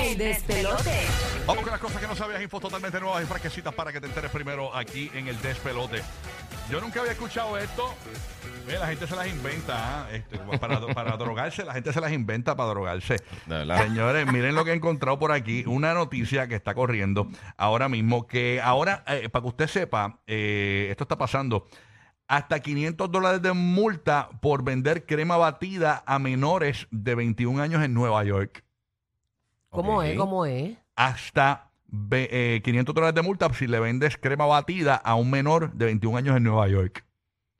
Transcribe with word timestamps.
El 0.00 0.16
despelote. 0.16 1.06
Vamos 1.46 1.62
con 1.62 1.72
las 1.72 1.80
cosas 1.80 2.00
que 2.00 2.06
no 2.06 2.16
sabías, 2.16 2.40
infos 2.42 2.60
totalmente 2.60 2.98
nuevas 3.00 3.22
y 3.22 3.26
fresquecitas 3.26 3.74
para 3.74 3.92
que 3.92 4.00
te 4.00 4.06
enteres 4.06 4.30
primero 4.30 4.74
aquí 4.74 5.10
en 5.14 5.28
el 5.28 5.40
despelote. 5.42 6.02
Yo 6.70 6.80
nunca 6.80 7.00
había 7.00 7.12
escuchado 7.12 7.58
esto. 7.58 7.94
Ve, 8.66 8.78
la 8.78 8.86
gente 8.86 9.06
se 9.06 9.16
las 9.16 9.26
inventa, 9.26 10.02
¿ah? 10.02 10.08
Este, 10.12 10.38
para, 10.38 10.80
para 10.94 11.16
drogarse, 11.16 11.64
la 11.64 11.74
gente 11.74 11.92
se 11.92 12.00
las 12.00 12.12
inventa 12.12 12.56
para 12.56 12.70
drogarse. 12.70 13.16
Señores, 13.46 14.32
miren 14.32 14.54
lo 14.54 14.64
que 14.64 14.70
he 14.70 14.74
encontrado 14.74 15.18
por 15.18 15.32
aquí. 15.32 15.64
Una 15.66 15.94
noticia 15.94 16.46
que 16.46 16.54
está 16.54 16.74
corriendo 16.74 17.28
ahora 17.56 17.88
mismo, 17.88 18.26
que 18.26 18.60
ahora, 18.62 19.04
eh, 19.08 19.28
para 19.28 19.42
que 19.42 19.48
usted 19.48 19.66
sepa, 19.66 20.20
eh, 20.26 20.88
esto 20.90 21.04
está 21.04 21.18
pasando. 21.18 21.66
Hasta 22.28 22.60
500 22.60 23.10
dólares 23.10 23.42
de 23.42 23.52
multa 23.52 24.30
por 24.40 24.62
vender 24.62 25.04
crema 25.04 25.36
batida 25.36 26.02
a 26.06 26.18
menores 26.18 26.86
de 26.90 27.14
21 27.14 27.60
años 27.60 27.84
en 27.84 27.92
Nueva 27.92 28.24
York. 28.24 28.64
¿Cómo 29.72 29.98
Ok. 29.98 30.04
es? 30.04 30.16
¿Cómo 30.18 30.46
es? 30.46 30.76
hasta 30.94 31.70
ve- 31.88 32.28
eh, 32.30 32.60
500 32.62 32.94
dólares 32.94 33.14
de 33.14 33.22
multa 33.22 33.52
si 33.54 33.66
le 33.66 33.80
vendes 33.80 34.16
crema 34.18 34.46
batida 34.46 34.94
a 34.94 35.14
un 35.16 35.30
menor 35.30 35.72
de 35.72 35.86
21 35.86 36.16
años 36.18 36.36
en 36.36 36.44
Nueva 36.44 36.68
York. 36.68 37.04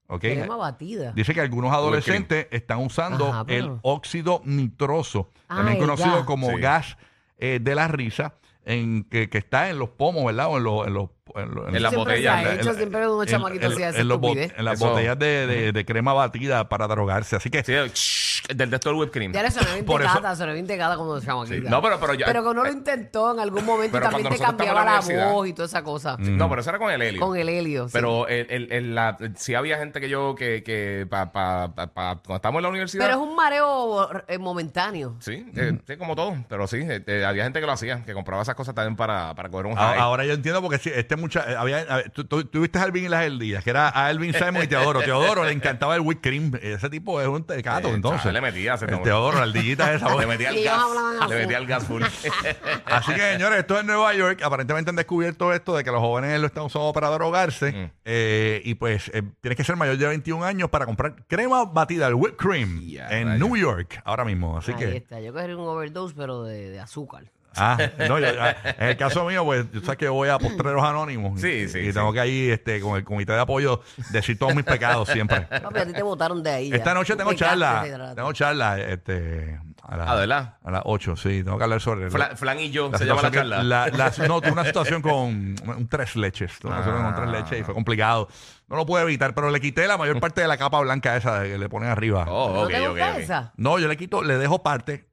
¿Ok? 0.09 0.20
Crema 0.20 0.56
batida. 0.56 1.12
Dice 1.12 1.33
que 1.34 1.41
algunos 1.41 1.73
adolescentes 1.73 2.47
están 2.51 2.79
usando 2.79 3.29
Ajá, 3.29 3.45
pero- 3.47 3.65
el 3.75 3.79
óxido 3.83 4.43
nitroso, 4.45 5.30
también 5.48 5.79
conocido 5.79 6.17
gas. 6.17 6.25
como 6.25 6.51
Sí. 6.51 6.56
gas 6.61 6.97
eh, 7.39 7.59
de 7.61 7.75
la 7.75 7.89
risa, 7.89 8.34
en, 8.65 9.03
que, 9.05 9.29
que 9.29 9.39
está 9.39 9.69
en 9.70 9.79
los 9.81 9.89
pomos, 9.89 10.25
¿verdad? 10.27 10.47
O 10.48 10.59
en 10.59 10.62
los... 10.65 10.87
En, 10.87 10.95
los, 10.95 11.09
en 11.34 11.55
los- 11.55 11.69
En 11.75 11.83
las 11.83 11.91
Siempre 11.92 11.97
botellas, 12.15 12.41
se 12.42 12.48
ha 12.48 12.53
en- 12.55 12.61
hecho, 12.61 12.75
siempre 12.75 13.01
veo 13.01 13.15
unos 13.17 13.27
en- 13.27 13.33
chamaquitos 13.33 13.65
en- 13.67 13.73
así 13.73 13.83
esa 13.83 14.01
en 14.01 14.09
los 14.09 14.19
bot- 14.19 14.29
estupidez. 14.37 14.55
en 14.59 14.65
las 14.65 14.75
Eso. 14.75 14.89
botellas 14.91 15.19
de, 15.19 15.47
de- 15.48 15.73
de 15.73 15.84
crema 15.84 16.12
batida 16.12 16.69
para 16.69 16.87
drogarse. 16.87 17.34
Así 17.34 17.51
que 17.51 17.65
Sí, 17.65 17.73
el 17.73 17.91
shh, 17.91 18.31
del 18.56 18.70
de 18.70 18.77
esto 18.77 18.88
del 18.91 18.98
whipped 18.98 19.12
cream. 19.12 19.33
Ya 19.33 19.42
le 19.42 19.51
soné 19.51 19.73
bien 19.73 19.84
Por 19.84 20.02
eso- 20.02 20.11
tecata, 20.15 20.37
soné 20.37 20.52
bien 20.55 20.66
tecata 20.66 20.97
como 20.97 21.20
Sí. 21.20 21.27
chamaquita. 21.27 21.70
No, 21.70 21.83
pero, 21.83 21.98
pero 22.01 22.15
ya. 22.15 22.27
Pero 22.27 22.42
que 22.42 22.48
uno 22.48 22.65
lo 22.65 22.70
intentó 22.73 23.33
en 23.33 23.41
algún 23.41 23.65
momento 23.65 23.97
y 23.97 24.01
Pero 24.01 24.05
también 24.11 24.23
cuando 24.25 24.28
te 24.37 24.42
nosotros 24.42 24.56
cambiaba 24.56 24.80
estábamos 24.80 25.06
la 25.09 25.12
en 25.12 25.19
la 25.19 25.25
universidad- 25.27 25.33
voz 25.33 25.48
y 25.48 25.52
toda 25.52 25.66
esa 25.66 25.83
cosa. 25.83 26.17
No, 26.19 26.48
pero 26.48 26.61
eso 26.61 26.70
era 26.70 26.78
con 26.78 26.91
el 26.91 27.03
helio. 27.03 27.20
Con 27.20 27.36
el 27.36 27.48
helio. 27.48 27.86
sí. 27.89 27.92
Pero 27.92 28.28
el, 28.28 28.47
el, 28.50 28.73
el- 28.73 28.95
la, 28.95 29.17
sí 29.36 29.55
había 29.55 29.78
gente 29.78 30.00
que 30.00 30.08
yo, 30.08 30.34
que, 30.34 30.62
que 30.62 31.06
pa, 31.08 31.33
pa, 31.33 31.75
pa- 31.75 31.86
pa- 31.89 32.17
cuando 32.17 32.36
estábamos 32.36 32.58
en 32.61 32.62
la 32.64 32.69
universidad. 32.69 33.05
Pero 33.06 33.17
es 33.23 33.28
un 33.28 33.34
mareo 33.36 34.08
eh, 34.28 34.39
momentáneo. 34.39 35.17
Sí, 35.20 35.47
eh, 35.56 35.78
sí, 35.86 35.97
como 35.97 36.14
todo. 36.17 36.36
Pero 36.48 36.67
sí, 36.67 36.77
eh, 36.78 37.03
eh, 37.06 37.25
había 37.25 37.45
gente 37.45 37.61
que 37.61 37.67
lo 37.67 37.73
hacía, 37.73 38.05
que 38.05 38.12
compraba 38.14 38.42
esas 38.42 38.55
cosas 38.55 38.75
también 38.75 38.97
para, 38.97 39.34
para 39.34 39.48
coger 39.48 39.67
un 39.67 39.78
A- 39.78 39.89
high. 39.91 39.98
Ahora 39.98 40.25
yo 40.25 40.33
entiendo 40.34 40.61
porque 40.62 40.78
sí, 40.78 40.91
este 40.95 41.17
mucha 41.17 41.50
eh, 41.50 41.56
había 41.56 41.80
eh, 41.80 42.11
tú, 42.12 42.25
tú- 42.25 42.45
tú 42.45 42.61
viste 42.61 42.78
a 42.78 42.83
Alvin 42.83 43.05
y 43.05 43.08
las 43.08 43.25
Eldillas, 43.25 43.62
que 43.64 43.70
era 43.70 43.89
a 43.89 44.06
Alvin 44.06 44.33
Simon 44.34 44.62
y 44.62 44.67
Teodoro. 44.67 45.00
Teodoro 45.00 45.45
le 45.45 45.53
encantaba 45.53 45.95
el 45.95 46.00
whipped 46.03 46.23
cream. 46.23 46.53
Ese 46.61 46.89
tipo 46.91 47.20
es 47.20 47.28
un 47.28 47.45
tecato, 47.45 47.89
Eh, 47.89 47.95
entonces. 47.95 48.20
chaval, 48.23 48.34
le 48.34 48.41
metía, 48.43 48.77
se 48.77 48.85
el 48.85 48.91
tomó. 48.91 49.03
Teodoro, 49.05 49.39
la 49.39 49.45
ardillita 49.45 49.95
esa. 49.95 50.15
Le 50.19 50.27
metía 50.27 50.53
Y 50.53 50.57
el 50.57 50.59
ellos 50.61 50.73
gas. 50.75 50.83
hablaban 50.85 51.19
Le 51.19 51.25
así. 51.25 51.35
metía 51.35 51.59
el 51.59 51.67
gas 51.67 51.85
full. 51.87 52.03
Así 52.85 53.15
que, 53.15 53.33
señores, 53.33 53.61
esto 53.61 53.75
es 53.75 53.81
en 53.81 53.87
Nueva 53.87 54.12
York. 54.15 54.43
Aparentemente 54.43 54.91
han 54.91 54.97
descubierto 54.97 55.53
esto 55.55 55.75
de 55.77 55.85
que 55.85 55.91
los 55.91 56.01
jóvenes 56.01 56.39
lo 56.41 56.47
están 56.47 56.65
usando 56.65 56.93
para 56.93 57.09
drogarse. 57.09 57.73
Mm. 57.73 57.91
Eh, 58.05 58.61
y 58.65 58.75
pues 58.75 59.11
eh, 59.15 59.23
tienes 59.41 59.57
que 59.57 59.65
ser 59.65 59.77
mayor 59.77 59.97
de 59.97 60.07
21 60.09 60.45
años 60.45 60.69
para 60.69 60.85
comprar 60.85 61.15
crema 61.27 61.65
batida, 61.65 62.09
el 62.09 62.15
whipped 62.15 62.37
cream, 62.37 62.81
Ya, 62.83 63.09
en 63.11 63.29
rayos. 63.29 63.48
New 63.48 63.57
York 63.57 64.01
ahora 64.05 64.25
mismo. 64.25 64.59
Así 64.59 64.73
Ahí 64.73 64.79
que. 64.79 64.97
está. 64.98 65.20
Yo 65.20 65.33
cogería 65.33 65.57
un 65.57 65.67
overdose, 65.69 66.15
pero 66.17 66.43
de, 66.45 66.70
de 66.70 66.81
azúcar. 66.81 67.25
Ah, 67.56 67.77
no, 68.08 68.19
yo- 68.19 68.27
ah, 68.41 68.55
en 68.78 68.89
el 68.89 68.97
caso 68.97 69.25
mío, 69.25 69.45
pues, 69.45 69.70
yo 69.72 69.81
sabes 69.81 69.97
que 69.98 70.08
voy 70.08 70.28
a 70.28 70.39
Postreros 70.39 70.83
Anónimos. 70.83 71.41
Sí, 71.41 71.48
y, 71.48 71.69
sí, 71.69 71.78
Y 71.81 71.86
sí. 71.89 71.92
tengo 71.92 72.12
que 72.12 72.20
ahí, 72.20 72.50
este, 72.50 72.81
con 72.81 72.97
el 72.97 73.05
comité 73.05 73.33
de 73.33 73.41
apoyo, 73.41 73.81
decir 74.11 74.39
todos 74.39 74.55
mis 74.55 74.64
pecados 74.64 75.08
siempre. 75.08 75.42
Papi, 75.62 75.78
a 75.80 75.86
ti 75.86 75.92
te 75.92 76.03
botaron 76.03 76.42
de 76.42 76.50
ahí. 76.50 76.70
ya. 76.70 76.77
Esta 76.77 76.95
noche 76.95 77.12
Tú 77.12 77.19
tengo 77.19 77.30
pecaste 77.30 77.50
charla. 77.91 78.14
Tengo 78.14 78.33
charla, 78.33 78.80
este. 78.80 79.61
A 79.83 79.97
la- 79.97 80.05
Ah, 80.05 80.14
¿verdad? 80.14 80.55
A 80.62 80.70
las 80.70 80.83
8, 80.84 81.17
sí. 81.17 81.42
Tengo 81.42 81.58
que 81.58 81.64
hablar 81.64 81.80
sobre. 81.80 82.08
Flan, 82.11 82.36
Flan 82.36 82.61
y 82.61 82.70
yo, 82.70 82.91
se 82.97 83.05
llama 83.05 83.23
la 83.23 83.28
situación 83.28 83.33
que- 83.33 83.39
charla. 83.39 83.62
la- 83.62 83.89
la- 83.89 84.28
no, 84.28 84.41
tuve 84.41 84.53
una 84.53 84.64
situación 84.64 85.03
con 85.03 85.12
un 85.12 85.89
tres 85.91 86.14
leches. 86.17 86.58
Tuve 86.61 86.70
una 86.70 86.80
situación 86.83 87.05
con 87.05 87.14
tres 87.17 87.28
Ah. 87.28 87.33
leches 87.41 87.61
y 87.61 87.62
fue 87.64 87.75
complicado. 87.75 88.28
No 88.69 88.77
lo 88.77 88.86
pude 88.86 89.03
evitar, 89.03 89.34
pero 89.34 89.50
le 89.50 89.61
quité 89.61 89.86
la 89.86 89.98
mayor 89.98 90.19
parte 90.20 90.40
de 90.40 90.46
la 90.48 90.57
capa 90.57 90.80
blanca 90.80 91.17
esa 91.17 91.42
que 91.42 91.58
le 91.58 91.69
ponen 91.69 91.90
arriba. 91.90 92.24
Oh, 92.29 92.52
¿No 92.55 92.61
ok, 92.63 92.69
te 92.70 92.80
ok, 92.80 92.89
gusta 92.90 93.11
ok. 93.13 93.19
esa? 93.19 93.52
No, 93.57 93.79
yo 93.79 93.89
le 93.89 93.96
quito, 93.96 94.23
le 94.23 94.39
dejo 94.39 94.63
parte. 94.63 95.08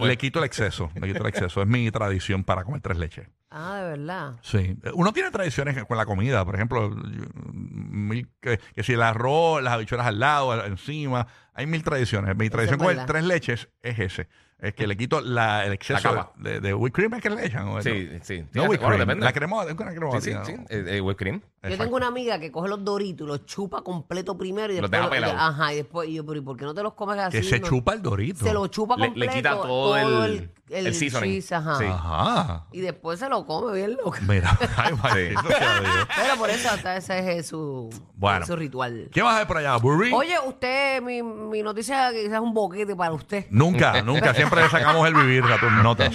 Le, 0.00 0.16
quito 0.16 0.38
el 0.38 0.44
exceso. 0.46 0.90
Le 0.94 1.06
quito 1.08 1.20
el 1.22 1.26
exceso. 1.28 1.60
Es 1.62 1.68
mi 1.68 1.90
tradición 1.90 2.44
para 2.44 2.64
comer 2.64 2.80
tres 2.80 2.96
leches. 2.98 3.28
Ah, 3.50 3.76
de 3.76 3.90
verdad. 3.98 4.32
Sí. 4.42 4.76
Uno 4.94 5.12
tiene 5.12 5.30
tradiciones 5.30 5.84
con 5.84 5.96
la 5.96 6.06
comida. 6.06 6.44
Por 6.44 6.54
ejemplo, 6.56 6.90
yo- 6.90 7.24
mil- 7.52 8.28
que, 8.40 8.58
que 8.74 8.82
si 8.82 8.94
el 8.94 9.02
arroz, 9.02 9.62
las 9.62 9.74
habichuelas 9.74 10.06
al 10.06 10.18
lado, 10.18 10.64
encima. 10.64 11.26
Hay 11.52 11.66
mil 11.66 11.82
tradiciones. 11.84 12.36
Mi 12.36 12.50
tradición 12.50 12.78
con 12.80 12.98
el 12.98 13.06
tres 13.06 13.24
leches 13.24 13.68
es 13.82 13.98
ese. 13.98 14.28
Es 14.64 14.74
que 14.74 14.86
le 14.86 14.96
quito 14.96 15.20
la, 15.20 15.66
el 15.66 15.72
exceso 15.74 16.08
La 16.12 16.14
capa. 16.20 16.32
de, 16.36 16.60
de 16.60 16.72
whipped 16.74 16.94
cream 16.94 17.14
es 17.14 17.22
que 17.22 17.28
le 17.30 17.44
echan. 17.46 17.68
¿o 17.68 17.82
Sí, 17.82 18.08
sí. 18.22 18.40
No 18.40 18.46
Fíjate, 18.46 18.60
whipped 18.68 18.80
bueno, 18.80 18.80
cream. 18.96 18.98
depende. 19.00 19.24
La 19.24 19.32
crema, 19.32 19.62
es 19.64 19.72
una 19.74 19.90
crema 19.94 20.20
Sí, 20.20 20.32
sí, 20.32 20.38
sí. 20.46 20.52
Eh, 20.70 20.84
eh, 20.88 21.00
whipped 21.00 21.18
cream. 21.18 21.40
Yo 21.40 21.68
Exacto. 21.68 21.84
tengo 21.84 21.96
una 21.96 22.06
amiga 22.06 22.38
que 22.38 22.50
coge 22.50 22.68
los 22.68 22.84
doritos 22.84 23.26
y 23.26 23.28
los 23.28 23.44
chupa 23.46 23.82
completo 23.82 24.36
primero 24.38 24.72
y 24.72 24.80
Los 24.80 24.90
después. 24.90 25.10
deja 25.10 25.26
pelados. 25.28 25.36
Ajá, 25.54 25.72
y 25.72 25.76
después. 25.76 26.08
Y 26.08 26.14
yo, 26.14 26.24
pero 26.26 26.38
¿y 26.38 26.42
por 26.42 26.56
qué 26.56 26.64
no 26.64 26.74
te 26.74 26.82
los 26.82 26.94
comes 26.94 27.18
así? 27.18 27.36
Que 27.38 27.42
se 27.42 27.60
no? 27.60 27.66
chupa 27.68 27.92
el 27.94 28.02
dorito. 28.02 28.44
Se 28.44 28.52
lo 28.54 28.66
chupa 28.68 28.96
Le- 28.96 29.02
le 29.02 29.06
completo. 29.08 29.32
quita 29.34 29.50
todo 29.62 29.96
el- 29.96 30.50
el, 30.70 30.86
el 30.88 30.94
seasoning. 30.94 31.30
cheese, 31.32 31.52
ajá. 31.52 31.78
Sí. 31.78 31.84
Ajá. 31.86 32.66
Y 32.72 32.80
después 32.80 33.18
se 33.18 33.28
lo 33.28 33.44
come 33.46 33.74
bien 33.76 33.94
loco. 33.96 34.16
Mira, 34.28 34.58
ay, 34.76 34.94
maldito 34.94 35.42
sea 35.48 35.80
Dios. 35.80 36.08
Pero 36.16 36.36
por 36.38 36.50
eso 36.50 36.68
hasta 36.70 36.96
ese 36.96 37.38
es 37.38 37.46
su, 37.48 37.90
Bueno. 38.16 38.46
su 38.46 38.56
ritual. 38.56 39.08
¿Qué 39.12 39.22
vas 39.22 39.34
a 39.34 39.38
ver 39.38 39.46
por 39.46 39.58
allá, 39.58 39.76
Burry? 39.76 40.12
Oye, 40.12 40.34
usted, 40.46 41.02
mi, 41.02 41.22
mi 41.22 41.62
noticia 41.62 42.10
quizás 42.12 42.32
es 42.34 42.40
un 42.40 42.54
boquete 42.54 42.96
para 42.96 43.12
usted. 43.12 43.46
Nunca, 43.50 44.02
nunca. 44.02 44.34
Siempre 44.34 44.62
le 44.62 44.68
sacamos 44.70 45.06
el 45.06 45.14
vivir 45.14 45.44
a 45.44 45.58
tus 45.58 45.72
notas. 45.82 46.14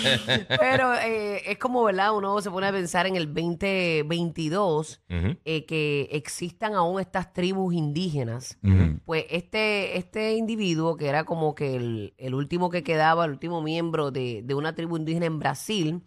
Pero 0.60 0.94
eh, 0.96 1.44
es 1.52 1.58
como, 1.58 1.84
¿verdad? 1.84 2.16
Uno 2.16 2.42
se 2.42 2.50
pone 2.50 2.68
a 2.68 2.72
pensar 2.72 3.06
en 3.08 3.16
el 3.16 3.28
2022 3.34 5.02
Ujú. 5.10 5.38
eh, 5.46 5.66
que 5.66 6.10
existan 6.12 6.74
aún 6.76 7.00
estas 7.00 7.34
tribus 7.34 7.74
indígenas. 7.74 8.58
Pues 9.06 9.26
este, 9.30 9.98
este 9.98 10.34
individuo, 10.34 10.98
que 10.98 11.08
era 11.08 11.24
como 11.24 11.56
que 11.56 11.76
el, 11.76 12.14
el 12.18 12.34
último 12.34 12.70
que 12.70 12.84
quedaba, 12.84 13.26
el 13.26 13.32
último 13.32 13.62
miembro 13.62 14.12
de, 14.12 14.42
de 14.50 14.56
una 14.56 14.76
tribu 14.76 14.98
indígena 14.98 15.28
en 15.28 15.40
Brasil, 15.40 16.02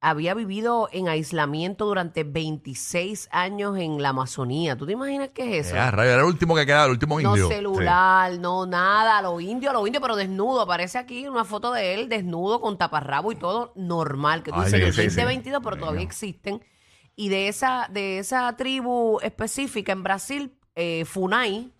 había 0.00 0.34
vivido 0.34 0.88
en 0.92 1.08
aislamiento 1.08 1.86
durante 1.86 2.22
26 2.22 3.28
años 3.32 3.76
en 3.78 4.00
la 4.00 4.10
Amazonía. 4.10 4.76
¿Tú 4.76 4.86
te 4.86 4.92
imaginas 4.92 5.30
qué 5.34 5.58
es 5.58 5.66
eso? 5.66 5.74
Ya, 5.74 5.90
rayo, 5.90 6.10
era 6.12 6.20
el 6.20 6.28
último 6.28 6.54
que 6.54 6.64
quedaba, 6.64 6.84
el 6.84 6.92
último 6.92 7.20
No 7.20 7.30
indio. 7.30 7.48
celular, 7.48 8.38
no 8.38 8.66
nada, 8.66 9.20
lo 9.22 9.40
indio, 9.40 9.72
lo 9.72 9.86
indio, 9.86 10.00
pero 10.00 10.14
desnudo. 10.14 10.60
Aparece 10.60 10.98
aquí 10.98 11.26
una 11.26 11.44
foto 11.44 11.72
de 11.72 11.94
él 11.94 12.08
desnudo 12.08 12.60
con 12.60 12.78
taparrabo 12.78 13.32
y 13.32 13.36
todo 13.36 13.72
normal. 13.74 14.42
Que 14.42 14.52
tú 14.52 14.58
Ay, 14.60 14.66
dices, 14.66 14.94
sí, 14.94 15.02
sí, 15.02 15.10
sí. 15.10 15.16
2022, 15.16 15.60
pero 15.64 15.76
todavía 15.76 16.02
existen. 16.02 16.62
Y 17.16 17.28
de 17.30 17.48
esa, 17.48 17.88
de 17.90 18.18
esa 18.18 18.54
tribu 18.56 19.18
específica 19.22 19.92
en 19.92 20.02
Brasil, 20.02 20.58
eh, 20.74 21.04
Funai, 21.06 21.72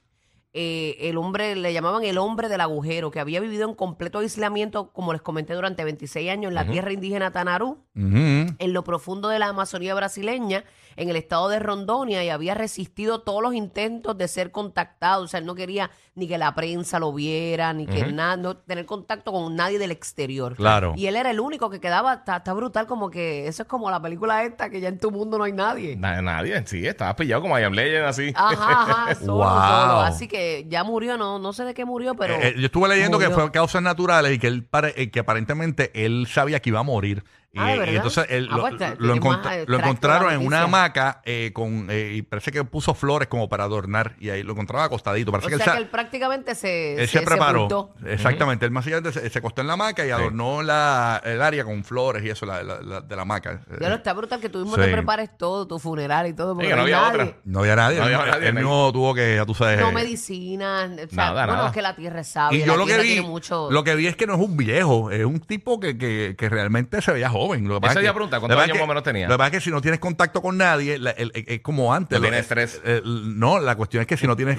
eh, 0.59 0.97
el 1.11 1.19
hombre, 1.19 1.55
le 1.55 1.71
llamaban 1.75 2.03
el 2.03 2.17
hombre 2.17 2.49
del 2.49 2.63
agujero, 2.63 3.11
que 3.11 3.21
había 3.21 3.41
vivido 3.41 3.69
en 3.69 3.75
completo 3.75 4.21
aislamiento, 4.21 4.91
como 4.93 5.13
les 5.13 5.21
comenté, 5.21 5.53
durante 5.53 5.85
26 5.85 6.31
años 6.31 6.49
en 6.49 6.55
la 6.55 6.67
tierra 6.67 6.93
indígena 6.93 7.31
Tanarú 7.31 7.85
en 7.95 8.73
lo 8.73 8.85
profundo 8.85 9.29
de 9.29 9.39
la 9.39 9.47
Amazonía 9.49 9.95
brasileña, 9.95 10.65
en 10.97 11.09
el 11.11 11.17
estado 11.17 11.49
de 11.49 11.59
Rondonia, 11.59 12.23
y 12.25 12.29
había 12.31 12.55
resistido 12.55 13.21
todos 13.23 13.43
los 13.43 13.55
intentos 13.55 14.17
de 14.19 14.29
ser 14.29 14.51
contactado. 14.51 15.25
O 15.25 15.29
sea, 15.29 15.41
él 15.41 15.47
no 15.47 15.55
quería 15.55 15.91
ni 16.15 16.27
que 16.29 16.37
la 16.39 16.55
prensa 16.55 16.99
lo 16.99 17.13
viera, 17.13 17.73
ni 17.75 17.87
que 17.87 18.07
nada, 18.13 18.37
no 18.39 18.57
tener 18.57 18.85
contacto 18.87 19.33
con 19.33 19.55
nadie 19.57 19.79
del 19.79 19.91
exterior. 19.91 20.57
Claro. 20.57 20.93
Y 20.97 21.07
él 21.07 21.17
era 21.17 21.31
el 21.31 21.41
único 21.41 21.69
que 21.71 21.81
quedaba, 21.81 22.15
está, 22.15 22.37
está 22.37 22.53
brutal, 22.55 22.87
como 22.87 23.11
que 23.11 23.47
eso 23.47 23.63
es 23.63 23.69
como 23.69 23.91
la 23.91 24.01
película 24.01 24.43
esta, 24.45 24.69
que 24.71 24.81
ya 24.81 24.89
en 24.89 24.99
tu 24.99 25.11
mundo 25.11 25.37
no 25.39 25.45
hay 25.45 25.53
nadie. 25.53 25.97
Na- 25.97 26.21
nadie, 26.23 26.67
sí, 26.67 26.87
estaba 26.87 27.15
pillado 27.17 27.43
como 27.43 27.59
I 27.59 27.63
Am 27.65 27.73
Legend, 27.75 28.07
así. 28.07 28.33
Ajá, 28.35 28.83
ajá, 29.05 29.15
solo, 29.21 29.35
Wow. 29.37 29.45
solo. 29.47 30.01
Así 30.01 30.29
que 30.29 30.46
ya 30.69 30.85
murió, 30.85 31.17
no, 31.17 31.39
no 31.39 31.53
sé 31.53 31.65
de 31.65 31.75
qué 31.75 31.85
murió, 31.85 32.15
pero. 32.15 32.35
Eh, 32.35 32.49
eh, 32.49 32.55
yo 32.59 32.67
estuve 32.67 32.89
leyendo 32.89 33.19
que 33.19 33.31
fue 33.31 33.51
causas 33.51 33.83
naturales 33.83 34.33
y 34.33 34.39
que 34.39 34.47
él 34.47 34.65
pare- 34.65 34.95
eh, 34.97 35.11
que 35.11 35.21
aparentemente 35.21 35.91
él 35.95 36.27
sabía 36.31 36.61
que 36.61 36.71
iba 36.71 36.81
a 36.81 36.85
morir. 36.85 37.25
Y, 37.57 37.59
Ah, 37.59 37.75
entonces 37.87 38.27
él 38.29 38.49
Ah, 38.51 38.57
lo, 38.57 38.61
pues, 38.63 38.73
lo 38.99 39.15
encont- 39.17 39.51
eh, 39.51 39.65
lo 39.67 39.79
encontraron 39.79 40.33
en 40.33 40.47
una 40.47 40.63
hamaca 40.63 41.23
eh, 41.25 41.53
con 41.55 41.87
eh, 41.91 42.13
y 42.17 42.23
parece 42.23 42.53
que 42.53 42.63
puso 42.65 42.93
flores 42.95 43.29
como 43.29 43.49
para 43.49 43.65
adornar 43.65 44.15
y 44.21 44.29
ahí 44.29 44.43
lo 44.43 44.53
encontraba 44.53 44.85
acostadito. 44.85 45.33
Parece 45.33 45.47
o 45.47 45.49
que 45.49 45.55
él 45.55 45.61
sea 45.63 45.73
sa- 45.73 45.77
que 45.79 45.83
él 45.85 45.89
prácticamente 45.89 46.55
se, 46.55 47.01
él 47.01 47.09
se, 47.09 47.23
preparó. 47.23 47.69
sepultó. 47.69 47.95
Exactamente. 48.07 48.67
Él 48.67 48.73
más 48.73 48.87
allá 48.87 49.01
se, 49.11 49.31
se 49.31 49.39
acostó 49.39 49.63
en 49.63 49.69
la 49.69 49.73
hamaca 49.73 50.05
y 50.07 50.11
adornó 50.11 50.63
la, 50.63 51.21
el 51.25 51.41
área 51.41 51.65
con 51.65 51.83
flores 51.83 52.23
y 52.25 52.29
eso 52.29 52.45
la- 52.45 52.63
la- 52.63 52.81
la- 52.83 53.01
de 53.01 53.17
la 53.17 53.23
hamaca. 53.23 53.63
Ya 53.81 53.89
lo 53.89 53.95
está 53.97 54.13
brutal 54.13 54.39
que 54.41 54.51
tú 54.51 54.59
mismo 54.59 54.75
Sí. 54.77 54.83
te 54.83 54.93
prepares 54.93 55.31
todo, 55.39 55.67
tu 55.67 55.79
funeral 55.79 56.27
y 56.27 56.35
todo. 56.35 56.55
Porque 56.55 56.69
que 56.69 56.77
no 56.77 56.83
había 56.83 57.01
nadie. 57.01 57.23
otra. 57.23 57.37
No 57.45 57.61
había 57.61 57.77
nadie. 57.77 57.99
No 57.99 58.05
había 58.05 58.17
él, 58.21 58.27
nadie, 58.31 58.49
él 58.49 58.55
nadie. 58.55 58.65
mismo 58.67 58.93
tuvo 58.93 59.15
que, 59.15 59.37
ya 59.37 59.47
tú 59.47 59.55
sabes. 59.55 59.81
No 59.81 59.93
medicinas, 59.93 60.91
o 60.91 60.97
sea, 60.97 61.07
Nada, 61.13 61.33
bueno, 61.33 61.53
nada. 61.55 61.67
es 61.69 61.73
que 61.73 61.83
la 61.83 61.97
tierra 61.97 62.21
es 62.21 62.29
sabia, 62.29 62.59
Y 62.59 62.67
yo 62.67 62.77
lo 62.77 62.85
que 62.87 62.99
vi, 62.99 63.25
lo 63.71 63.85
que 63.85 63.95
vi 63.95 64.07
es 64.09 64.17
que 64.17 64.27
no 64.27 64.35
es 64.35 64.41
un 64.41 64.57
viejo, 64.57 65.11
es 65.11 65.25
un 65.25 65.41
tipo 65.41 65.81
que, 65.81 65.97
que, 65.97 66.35
que 66.37 66.49
realmente 66.49 67.01
se 67.01 67.13
veía 67.13 67.31
joven. 67.31 67.46
Lo 67.55 67.75
que 67.77 67.81
pasa 67.81 67.93
Esa 67.93 68.01
es 68.01 68.05
que- 68.05 68.09
a 68.09 68.13
preguntar, 68.15 68.41
lo 68.41 68.47
¿cuántos 68.47 68.65
años 68.65 68.77
más 68.77 68.85
o 68.85 68.89
menos 68.89 69.03
tenía? 69.03 69.27
Lo 69.29 69.35
que 69.35 69.39
pasa 69.39 69.47
es 69.49 69.53
que 69.53 69.61
si 69.61 69.71
no 69.71 69.81
tienes 69.81 70.01
contacto 70.01 70.43
con 70.43 70.57
nadie, 70.57 70.99
la- 70.99 71.11
el- 71.13 71.33
el- 71.35 71.45
es 71.49 71.61
como 71.61 71.93
antes. 71.95 72.11
No 72.19 72.19
Lo- 72.19 72.23
tiene 72.29 72.39
estrés. 72.39 72.81
eh, 72.85 73.03
no, 73.05 73.59
la 73.61 73.75
cuestión 73.77 74.01
es 74.03 74.07
que 74.07 74.17
si 74.17 74.27
no 74.27 74.37
tienes 74.37 74.59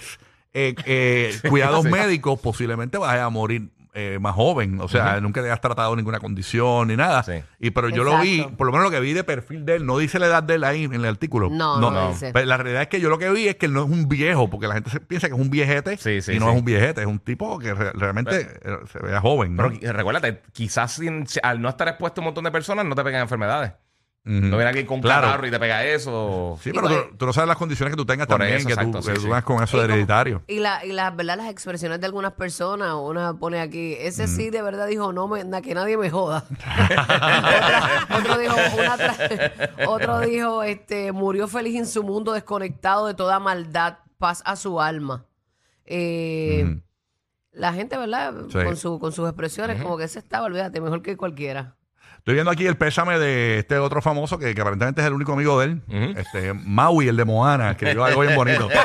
eh, 0.54 0.74
eh, 0.86 1.38
cuidados 1.50 1.84
Sí. 1.86 1.92
médicos, 1.92 2.39
posiblemente 2.39 2.98
vas 2.98 3.19
a 3.19 3.30
morir 3.30 3.69
eh, 4.00 4.20
más 4.20 4.36
joven, 4.36 4.80
o 4.80 4.88
sea, 4.88 5.20
nunca 5.22 5.42
le 5.42 5.50
has 5.50 5.60
tratado 5.60 5.96
ninguna 5.96 6.20
condición 6.20 6.88
ni 6.90 6.96
nada. 6.96 7.24
Sí. 7.24 7.34
Y 7.60 7.72
pero 7.72 7.90
yo 7.90 8.04
lo 8.04 8.20
vi, 8.20 8.36
Exacto. 8.36 8.58
por 8.58 8.68
lo 8.68 8.74
menos 8.74 8.86
lo 8.86 8.92
que 8.92 9.00
vi 9.00 9.14
de 9.14 9.24
perfil 9.24 9.66
de 9.66 9.78
él, 9.78 9.86
no 9.88 9.98
dice 9.98 10.20
la 10.20 10.28
edad 10.28 10.44
de 10.44 10.54
él 10.56 10.64
ahí 10.64 10.84
en 10.84 10.94
el 10.94 11.06
artículo. 11.06 11.50
No, 11.50 11.80
no 11.80 12.10
dice. 12.10 12.32
Pero 12.32 12.46
la 12.46 12.58
realidad 12.58 12.84
es 12.84 12.88
que 12.90 13.00
yo 13.02 13.10
lo 13.10 13.18
que 13.18 13.30
vi 13.32 13.48
es 13.48 13.56
que 13.56 13.66
él 13.66 13.74
no 13.74 13.84
es 13.86 13.90
un 13.90 14.08
viejo, 14.08 14.50
porque 14.50 14.68
la 14.68 14.76
gente 14.76 14.90
se 14.92 15.00
piensa 15.00 15.28
que 15.30 15.34
es 15.36 15.40
un 15.42 15.50
viejete 15.50 15.98
Sí, 15.98 16.22
sí, 16.22 16.34
y 16.34 16.40
no 16.40 16.46
sí. 16.46 16.52
es 16.52 16.60
un 16.60 16.66
viejete, 16.66 17.02
es 17.02 17.08
un 17.08 17.20
tipo 17.20 17.58
que 17.58 17.74
re- 17.74 17.92
realmente 17.94 18.42
eh, 18.42 18.78
se 18.92 19.00
vea 19.00 19.20
joven. 19.20 19.56
¿no? 19.56 19.64
Pero 19.64 19.76
qui- 19.76 19.92
recuérdate, 19.92 20.42
quizás 20.54 20.92
sin- 20.94 21.26
al 21.42 21.60
no 21.62 21.70
estar 21.70 21.88
expuesto 21.88 22.20
a 22.20 22.22
un 22.22 22.26
montón 22.26 22.44
de 22.44 22.52
personas 22.52 22.86
no 22.86 22.94
te 22.96 23.04
pegan 23.04 23.22
enfermedades. 23.24 23.72
No 24.27 24.57
viene 24.57 24.65
alguien 24.65 24.85
con 24.85 24.95
un 24.97 25.01
Claro. 25.01 25.27
catarro 25.27 25.47
y 25.47 25.51
te 25.51 25.59
pega 25.59 25.83
eso. 25.85 26.59
Sí, 26.62 26.71
pero 26.74 26.88
Igual- 26.89 27.09
tú, 27.12 27.18
tú 27.18 27.25
no 27.25 27.33
sabes 27.33 27.47
las 27.47 27.57
condiciones 27.57 27.94
que 27.94 27.97
tú 27.97 28.06
tengas 28.06 28.27
Por 28.27 28.38
también, 28.39 28.57
eso, 28.59 28.68
que 28.68 28.74
exacto, 28.74 28.97
tú, 29.00 29.03
sí, 29.03 29.09
que 29.09 29.15
tú 29.15 29.21
sí. 29.21 29.27
vas 29.29 29.44
con 29.44 29.63
eso 29.63 29.77
Y 29.77 29.79
de 29.79 29.85
como- 29.85 29.94
hereditario. 29.95 30.44
Y, 30.47 30.59
la, 30.59 30.85
y 30.85 30.91
las, 30.91 31.15
¿verdad? 31.15 31.38
las 31.38 31.50
expresiones 31.50 32.00
de 32.00 32.06
algunas 32.06 32.33
personas, 32.33 32.94
una 33.00 33.33
pone 33.33 33.59
aquí, 33.62 33.95
ese 34.00 34.27
sí 34.27 34.50
de 34.50 34.62
verdad 34.62 34.88
dijo, 34.88 35.13
no 35.13 35.27
me, 35.27 35.44
na- 35.44 35.62
que 35.62 35.74
nadie 35.74 35.97
me 35.97 36.09
joda. 36.09 36.44
Otro 38.18 38.38
dijo, 38.38 38.56
una 38.74 38.97
tra- 38.97 39.88
otro 39.88 40.19
dijo, 40.21 40.63
este, 40.63 41.12
murió 41.12 41.47
feliz 41.47 41.75
en 41.75 41.85
su 41.88 42.03
mundo, 42.03 42.33
desconectado 42.33 43.07
de 43.07 43.13
toda 43.13 43.39
maldad, 43.39 44.00
paz 44.18 44.41
a 44.45 44.56
su 44.56 44.81
alma. 44.81 45.25
Eh, 45.85 46.63
Ujú. 46.65 46.81
La 47.53 47.74
gente, 47.74 47.97
¿verdad? 47.97 48.33
Sí. 48.51 48.59
Con, 48.63 48.77
su, 48.77 49.00
con 49.00 49.12
sus 49.12 49.27
expresiones, 49.27 49.81
como 49.81 49.97
que 49.97 50.03
ese 50.03 50.19
estaba, 50.19 50.45
olvídate, 50.45 50.79
mejor 50.79 51.01
que 51.01 51.18
cualquiera. 51.18 51.75
Estoy 52.18 52.33
viendo 52.33 52.51
aquí 52.51 52.65
el 52.68 52.75
pésame 52.75 53.19
de 53.19 53.59
este 53.59 53.77
otro 53.77 54.01
famoso 54.01 54.38
que, 54.38 54.54
que 54.54 54.62
aparentemente 54.62 55.00
es 55.00 55.07
el 55.07 55.13
único 55.13 55.31
amigo 55.33 55.59
de 55.59 55.65
él. 55.65 55.81
Ujú. 55.88 56.19
Este, 56.19 56.54
Maui, 56.54 57.07
el 57.07 57.15
de 57.15 57.24
Moana, 57.24 57.77
que 57.77 57.92
dio 57.94 58.04
algo 58.04 58.21
bien 58.21 58.36
bonito. 58.36 58.68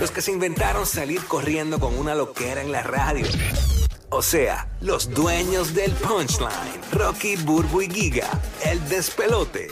Los 0.00 0.10
que 0.10 0.20
se 0.20 0.32
inventaron 0.32 0.84
salir 0.86 1.24
corriendo 1.24 1.78
con 1.78 1.98
una 1.98 2.14
loquera 2.14 2.60
en 2.60 2.70
la 2.70 2.82
radio. 2.82 3.26
O 4.10 4.22
sea, 4.22 4.68
los 4.80 5.10
dueños 5.10 5.74
del 5.74 5.92
punchline. 5.92 6.50
Rocky, 6.92 7.36
Burbu 7.36 7.82
y 7.82 7.90
Giga. 7.90 8.28
El 8.64 8.86
despelote. 8.88 9.68